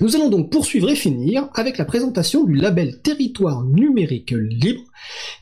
[0.00, 4.80] Nous allons donc poursuivre et finir avec la présentation du label Territoire numérique libre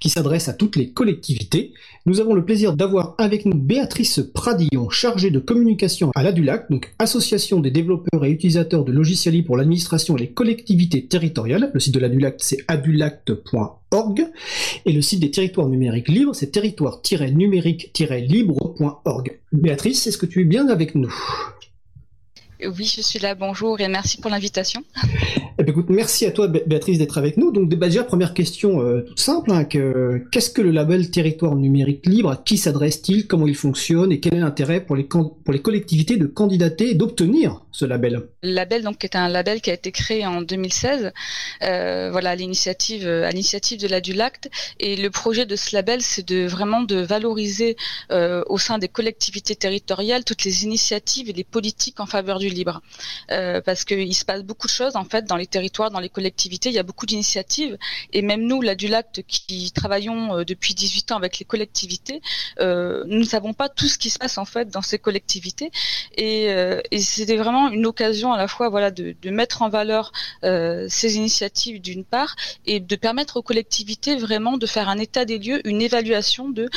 [0.00, 1.72] qui s'adresse à toutes les collectivités.
[2.06, 6.92] Nous avons le plaisir d'avoir avec nous Béatrice Pradillon, chargée de communication à l'ADULAC, donc
[6.98, 11.70] Association des développeurs et utilisateurs de logiciels libres pour l'administration et les collectivités territoriales.
[11.72, 14.26] Le site de l'ADULAC c'est adulact.org
[14.86, 19.38] et le site des territoires numériques libres c'est territoire-numérique-libre.org.
[19.52, 21.14] Béatrice, est-ce que tu es bien avec nous?
[22.66, 24.82] Oui, je suis là, bonjour et merci pour l'invitation.
[25.60, 27.50] Eh bien, écoute, merci à toi Béatrice d'être avec nous.
[27.50, 32.30] Donc déjà, première question euh, toute simple, hein, qu'est-ce que le label territoire numérique libre
[32.30, 36.16] À qui s'adresse-t-il Comment il fonctionne Et quel est l'intérêt pour les, pour les collectivités
[36.16, 38.28] de candidater et d'obtenir ce label?
[38.42, 41.12] Le label donc est un label qui a été créé en 2016,
[41.62, 44.50] euh, voilà, à l'initiative à l'initiative de la Dulacte.
[44.78, 47.76] Et le projet de ce label, c'est de vraiment de valoriser
[48.12, 52.47] euh, au sein des collectivités territoriales toutes les initiatives et les politiques en faveur du
[52.50, 52.80] libre.
[53.30, 56.08] Euh, parce qu'il se passe beaucoup de choses en fait dans les territoires, dans les
[56.08, 56.70] collectivités.
[56.70, 57.76] Il y a beaucoup d'initiatives
[58.12, 58.88] et même nous, là du
[59.26, 62.22] qui travaillons euh, depuis 18 ans avec les collectivités,
[62.60, 65.70] euh, nous ne savons pas tout ce qui se passe en fait dans ces collectivités.
[66.16, 66.48] Et,
[66.98, 72.04] c'était vraiment une occasion à la fois voilà de, mettre en valeur ces initiatives d'une
[72.04, 72.34] part
[72.66, 76.68] et de permettre aux collectivités vraiment de faire un état des lieux, une évaluation de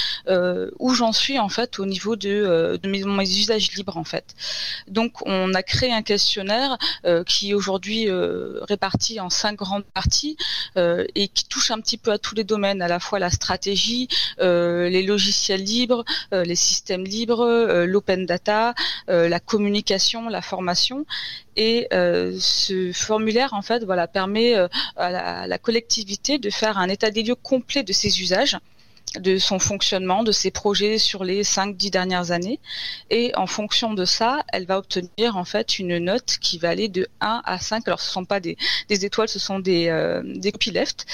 [0.79, 4.35] où j'en suis en fait au niveau de, de mes, mes usages libres en fait.
[4.87, 9.85] Donc on a créé un questionnaire euh, qui est aujourd'hui euh, réparti en cinq grandes
[9.85, 10.37] parties
[10.77, 13.29] euh, et qui touche un petit peu à tous les domaines, à la fois la
[13.29, 14.07] stratégie,
[14.39, 17.45] les logiciels libres, les systèmes libres,
[17.85, 18.73] l'open data,
[19.07, 21.05] la communication, la formation.
[21.55, 24.55] Et ce formulaire, en fait, voilà, permet
[24.95, 28.57] à la, collectivité de faire un état des lieux complet de ses usages
[29.19, 32.59] de son fonctionnement, de ses projets sur les 5-10 dernières années.
[33.09, 36.87] Et en fonction de ça, elle va obtenir en fait une note qui va aller
[36.87, 37.87] de 1 à 5.
[37.87, 38.57] Alors ce ne sont pas des,
[38.89, 41.05] étoiles, ce sont des, euh, des copyleft.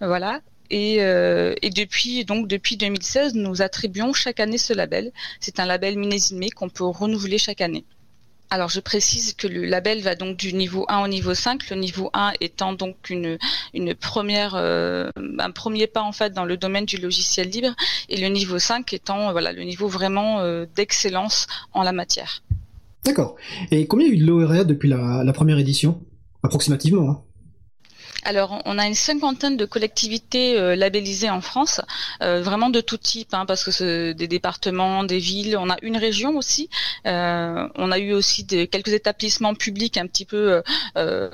[0.00, 0.40] Voilà.
[0.70, 5.12] Et, euh, et, depuis donc depuis 2016, nous attribuons chaque année ce label.
[5.40, 7.84] C'est un label minésimé qu'on peut renouveler chaque année.
[8.50, 11.76] Alors je précise que le label va donc du niveau 1 au niveau 5, le
[11.76, 13.38] niveau 1 étant donc une,
[13.74, 17.74] une première euh, un premier pas en fait dans le domaine du logiciel libre
[18.08, 22.42] et le niveau 5 étant voilà le niveau vraiment euh, d'excellence en la matière.
[23.04, 23.36] D'accord.
[23.70, 26.00] Et combien il y a eu de lauréats depuis la, la première édition?
[26.42, 27.22] Approximativement hein
[28.26, 31.80] alors, on a une cinquantaine de collectivités euh, labellisées en France,
[32.22, 35.56] euh, vraiment de tout type, hein, parce que c'est des départements, des villes.
[35.56, 36.68] On a une région aussi.
[37.06, 40.62] Euh, on a eu aussi des, quelques établissements publics, un petit peu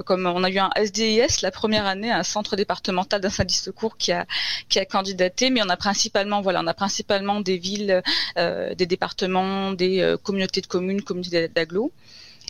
[0.05, 4.13] comme on a eu un SDIS la première année, un centre départemental d'incendie secours qui
[4.13, 4.27] a
[4.69, 5.51] qui a candidaté.
[5.51, 8.03] Mais on a principalement, voilà, on a principalement des villes,
[8.37, 11.93] des départements, des communautés de communes, communautés d'agglos.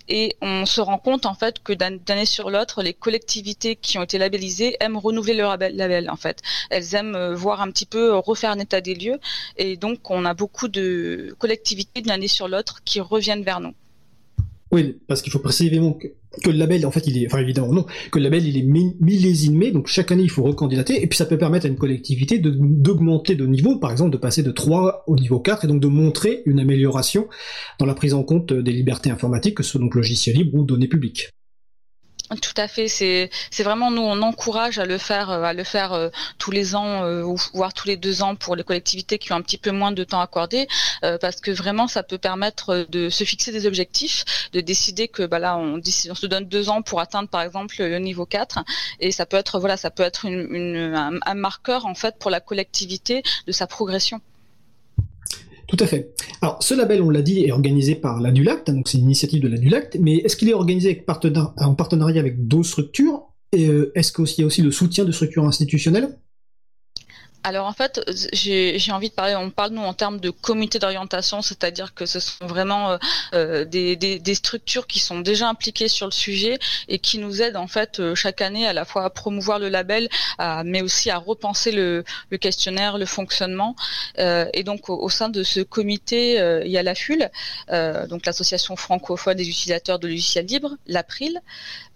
[0.08, 4.02] Et on se rend compte en fait que d'année sur l'autre, les collectivités qui ont
[4.02, 6.42] été labellisées aiment renouveler leur label en fait.
[6.70, 9.18] Elles aiment euh, voir un petit peu euh, refaire un état des lieux.
[9.56, 13.74] Et donc on a beaucoup de collectivités d'une année sur l'autre qui reviennent vers nous.
[14.72, 16.08] Oui, parce qu'il faut préciser que,
[16.42, 18.62] que le label, en fait, il est, enfin évidemment non, que le label il est
[19.00, 22.38] millésimé, donc chaque année il faut recandidater, et puis ça peut permettre à une collectivité
[22.38, 25.88] d'augmenter de, niveau, par exemple de passer de 3 au niveau 4, et donc de
[25.88, 27.28] montrer une amélioration
[27.78, 30.64] dans la prise en compte des libertés informatiques, que ce soit donc logiciel libre ou
[30.64, 31.28] données publiques.
[32.40, 32.88] Tout à fait.
[32.88, 33.30] C'est
[33.62, 37.04] vraiment nous on encourage à le faire euh, à le faire euh, tous les ans
[37.04, 39.70] euh, ou voire tous les deux ans pour les collectivités qui ont un petit peu
[39.70, 40.66] moins de temps accordé
[41.20, 45.38] parce que vraiment ça peut permettre de se fixer des objectifs, de décider que bah
[45.38, 48.60] là on, se donne deux ans pour atteindre par exemple le niveau 4
[49.00, 52.40] et ça peut être voilà ça peut être une, un marqueur en fait pour la
[52.40, 54.20] collectivité de sa progression.
[55.68, 56.10] Tout à fait.
[56.42, 59.46] Alors, ce label, on l'a dit, est organisé par l'ADULACT, donc c'est une initiative de
[59.46, 61.04] l'ADULACT, mais est-ce qu'il est organisé
[61.56, 63.28] en partenariat avec d'autres structures?
[63.54, 66.18] Euh, est-ce qu'il y a aussi le soutien de structures institutionnelles?
[67.44, 68.00] Alors en fait,
[68.32, 72.20] j'ai envie de parler, on parle nous en termes de comité d'orientation, c'est-à-dire que ce
[72.20, 72.98] sont vraiment euh,
[73.34, 76.58] euh, des, des, structures qui sont déjà impliquées sur le sujet
[76.88, 79.68] et qui nous aident en fait euh, chaque année à la fois à promouvoir le
[79.68, 80.08] label,
[80.64, 83.74] mais aussi à repenser le, le questionnaire, le fonctionnement.
[84.18, 86.34] et donc au, sein de ce comité,
[86.64, 87.30] il y a la FUL,
[88.08, 91.40] donc l'association francophone des utilisateurs de logiciels libres, l'April.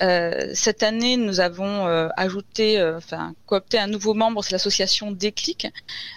[0.00, 5.32] cette année, nous avons ajouté, enfin coopté un nouveau membre, c'est l'association des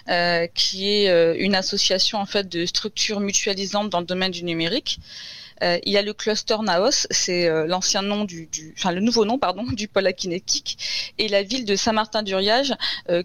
[0.08, 4.44] euh, qui est euh, une association en fait de structures mutualisantes dans le domaine du
[4.44, 4.98] numérique.
[5.62, 9.38] Il y a le cluster Naos, c'est l'ancien nom du, du, enfin le nouveau nom
[9.38, 12.74] pardon du pôle akinétique, et la ville de Saint-Martin-d'Uriage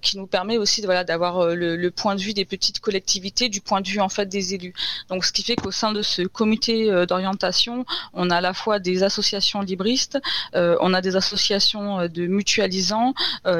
[0.02, 3.62] qui nous permet aussi voilà d'avoir le, le, point de vue des petites collectivités, du
[3.62, 4.74] point de vue en fait des élus.
[5.10, 8.80] Donc ce qui fait qu'au sein de ce comité d'orientation, on a à la fois
[8.80, 10.20] des associations libristes,
[10.54, 13.14] on a des associations de mutualisants,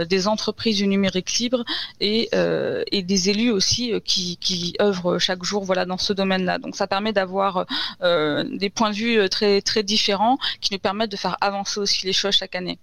[0.10, 1.64] des entreprises du numérique libre
[2.00, 2.30] et,
[2.92, 6.58] et des élus aussi qui, qui œuvrent chaque jour voilà dans ce domaine-là.
[6.58, 7.66] Donc ça permet d'avoir
[8.02, 11.80] euh, des points de vue euh, très très différents qui nous permettent de faire avancer
[11.80, 12.80] aussi les choses chaque année.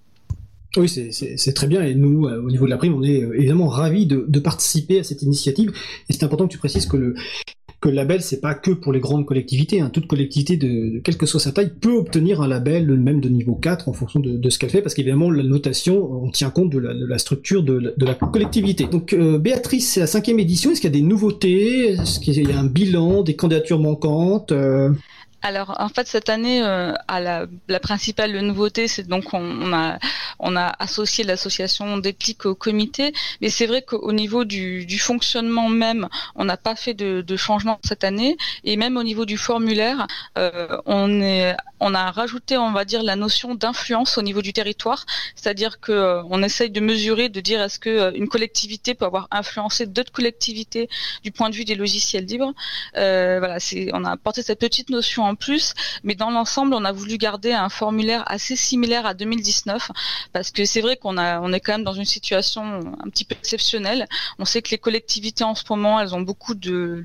[0.77, 1.83] Oui, c'est très bien.
[1.83, 5.01] Et nous, euh, au niveau de la prime, on est évidemment ravis de, de participer
[5.01, 5.71] à cette initiative.
[6.09, 7.15] Et c'est important que tu précises que le,
[7.83, 9.81] que le label, c'est pas que pour les grandes collectivités.
[9.81, 9.91] Hein.
[9.93, 13.57] Toute collectivité, de, quelle que soit sa taille, peut obtenir un label même de niveau
[13.57, 16.79] 4 en fonction de, ce qu'elle fait, parce qu'évidemment, la notation, on tient compte de
[16.79, 18.85] la, structure de la, collectivité.
[18.85, 20.71] Donc, euh, Béatrice, c'est la cinquième édition.
[20.71, 21.89] Est-ce qu'il y a des nouveautés?
[21.89, 24.91] Est-ce qu'il y a un bilan, des candidatures manquantes euh?
[25.43, 29.99] Alors en fait cette année, euh, à la, la, principale nouveauté, c'est donc on, a
[30.39, 35.69] on a associé l'association Déclic au comité, mais c'est vrai qu'au niveau du, du, fonctionnement
[35.69, 39.37] même, on n'a pas fait de, de, changement cette année, et même au niveau du
[39.37, 40.07] formulaire,
[40.39, 44.53] euh, on est on a rajouté, on va dire, la notion d'influence au niveau du
[44.53, 45.05] territoire,
[45.35, 49.05] c'est-à-dire que euh, on essaye de mesurer, de dire est-ce que euh, une collectivité peut
[49.05, 50.89] avoir influencé d'autres collectivités
[51.25, 52.55] du point de vue des logiciels libres.
[52.97, 56.93] Euh, voilà, c'est on a apporté cette petite notion plus, mais dans l'ensemble, on a
[56.93, 59.91] voulu garder un formulaire assez similaire à 2019
[60.33, 64.07] parce que c'est vrai qu'on est quand même dans une situation un petit peu exceptionnelle.
[64.39, 67.05] On sait que les collectivités en ce moment, elles ont beaucoup de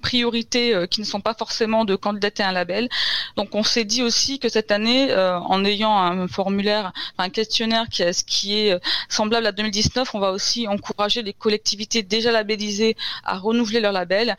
[0.00, 2.88] priorités euh, qui ne sont pas forcément de candidater à un label.
[3.36, 7.86] Donc on s'est dit aussi que cette année, euh, en ayant un formulaire, un questionnaire
[7.88, 12.32] qui, est, qui est euh, semblable à 2019, on va aussi encourager les collectivités déjà
[12.32, 14.36] labellisées à renouveler leur label,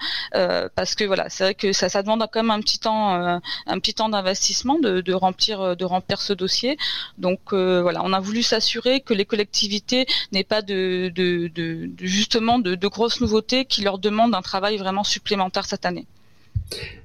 [0.75, 3.79] parce que voilà, c'est vrai que ça, ça demande quand même un petit temps, un
[3.79, 6.77] petit temps d'investissement de, de, remplir, de remplir ce dossier.
[7.17, 12.59] Donc voilà, on a voulu s'assurer que les collectivités n'aient pas de, de, de, justement
[12.59, 16.05] de, de grosses nouveautés qui leur demandent un travail vraiment supplémentaire cette année.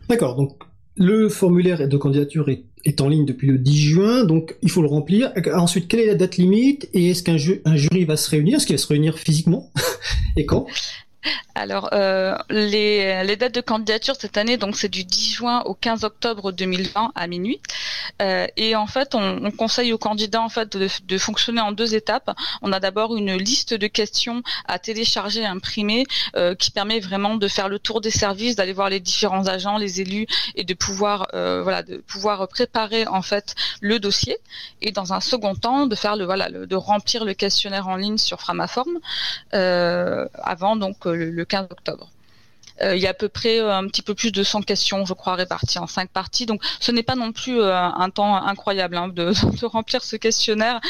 [0.08, 0.52] D'accord, donc
[0.96, 4.88] le formulaire de candidature est, en ligne depuis le 10 juin, donc il faut le
[4.88, 5.32] remplir.
[5.54, 8.56] Ensuite, quelle est la date limite et est-ce qu'un jury va se réunir?
[8.56, 9.70] Est-ce qu'il va se réunir physiquement?
[10.36, 10.66] Et quand?
[11.56, 16.04] Alors, euh, les, dates de candidature cette année, donc c'est du 10 juin au 15
[16.04, 17.62] octobre 2020 à minuit.
[18.20, 21.94] Euh, et en fait, on, on, conseille aux candidats en fait de, fonctionner en deux
[21.94, 22.30] étapes.
[22.60, 26.04] On a d'abord une liste de questions à télécharger, imprimer,
[26.36, 29.78] euh, qui permet vraiment de faire le tour des services, d'aller voir les différents agents,
[29.78, 30.26] les élus,
[30.56, 34.36] et de pouvoir voilà de pouvoir préparer en fait le dossier.
[34.82, 38.18] Et dans un second temps, de faire le voilà de remplir le questionnaire en ligne
[38.18, 38.98] sur Framaform
[39.52, 42.10] avant donc le, 15 octobre.
[42.82, 45.06] Euh, il y a à peu près euh, un petit peu plus de 100 questions,
[45.06, 46.46] je crois, réparties en cinq parties.
[46.46, 49.32] Donc, ce n'est pas non plus euh, un temps incroyable hein, de,
[49.66, 50.80] remplir ce questionnaire.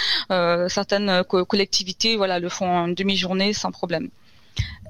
[0.68, 4.10] certaines collectivités, voilà, le font en demi-journée sans problème.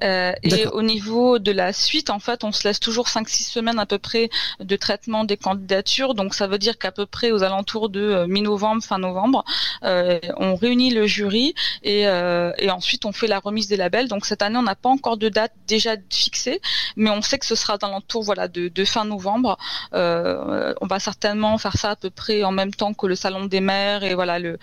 [0.03, 3.79] Euh, et au niveau de la suite, en fait, on se laisse toujours 5-6 semaines
[3.79, 4.29] à peu près
[4.59, 6.13] de traitement des candidatures.
[6.13, 9.43] Donc ça veut dire qu'à peu près aux alentours de euh, mi-novembre, fin novembre,
[9.83, 11.53] euh, on réunit le jury
[11.83, 14.07] et, et, ensuite on fait la remise des labels.
[14.07, 16.61] Donc cette année, on n'a pas encore de date déjà fixée,
[16.95, 19.57] mais on sait que ce sera l'entour voilà, de, de, fin novembre.
[19.93, 23.61] on va certainement faire ça à peu près en même temps que le salon des
[23.61, 24.59] maires et voilà le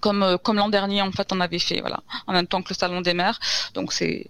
[0.00, 2.74] comme comme l'an dernier en fait on avait fait voilà en même temps que le
[2.74, 3.38] salon des maires.
[3.74, 4.26] Donc c'est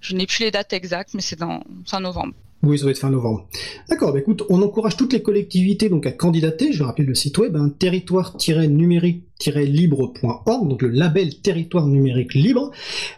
[0.00, 2.32] je n'ai plus les dates exactes, mais c'est fin novembre.
[2.62, 3.46] Oui, ça va être fin novembre.
[3.88, 7.38] D'accord, bah écoute, on encourage toutes les collectivités donc à candidater, je rappelle le site
[7.38, 12.72] web, hein, territoire-numérique-libre.org, donc le label territoire numérique libre.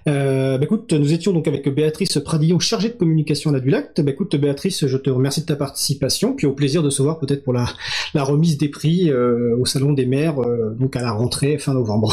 [0.09, 3.99] Euh, bah écoute, nous étions donc avec Béatrice Pradillon, chargée de communication à la Dulac.
[3.99, 7.19] Bah écoute, Béatrice, je te remercie de ta participation, puis au plaisir de se voir
[7.19, 7.67] peut-être pour la,
[8.15, 11.75] la remise des prix euh, au Salon des maires, euh, donc à la rentrée fin
[11.75, 12.13] novembre.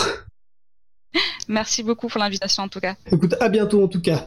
[1.48, 2.95] Merci beaucoup pour l'invitation en tout cas.
[3.12, 4.24] Écoute, à bientôt en tout cas.